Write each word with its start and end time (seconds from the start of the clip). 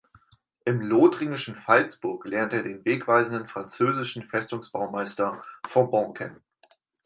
Im 0.65 0.81
lothringischen 0.81 1.53
Pfalzburg 1.55 2.25
lernte 2.25 2.55
er 2.55 2.63
den 2.63 2.83
wegweisenden 2.85 3.45
französischen 3.45 4.23
Festungsbaumeister 4.25 5.43
Vauban 5.67 6.15
kennen. 6.15 6.41